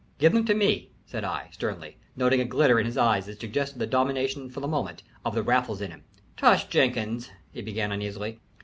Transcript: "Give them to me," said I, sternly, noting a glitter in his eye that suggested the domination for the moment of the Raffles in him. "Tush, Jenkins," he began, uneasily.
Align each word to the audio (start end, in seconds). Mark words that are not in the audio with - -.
"Give 0.17 0.33
them 0.33 0.45
to 0.45 0.55
me," 0.55 0.89
said 1.05 1.23
I, 1.23 1.49
sternly, 1.51 1.97
noting 2.15 2.41
a 2.41 2.45
glitter 2.45 2.79
in 2.79 2.87
his 2.87 2.97
eye 2.97 3.21
that 3.21 3.39
suggested 3.39 3.77
the 3.77 3.85
domination 3.85 4.49
for 4.49 4.59
the 4.59 4.67
moment 4.67 5.03
of 5.23 5.35
the 5.35 5.43
Raffles 5.43 5.79
in 5.79 5.91
him. 5.91 6.05
"Tush, 6.35 6.63
Jenkins," 6.65 7.29
he 7.51 7.61
began, 7.61 7.91
uneasily. 7.91 8.39